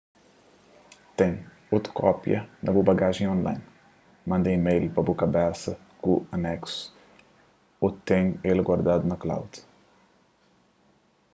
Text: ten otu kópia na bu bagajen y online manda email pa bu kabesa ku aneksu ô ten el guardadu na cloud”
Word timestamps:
ten 1.17 1.33
otu 1.75 1.89
kópia 2.01 2.39
na 2.63 2.69
bu 2.75 2.81
bagajen 2.89 3.27
y 3.27 3.31
online 3.35 3.63
manda 4.29 4.49
email 4.57 4.83
pa 4.93 5.01
bu 5.07 5.13
kabesa 5.21 5.71
ku 6.03 6.13
aneksu 6.35 6.79
ô 7.85 7.87
ten 8.07 8.25
el 8.49 8.59
guardadu 8.67 9.05
na 9.07 9.15
cloud” 9.23 9.51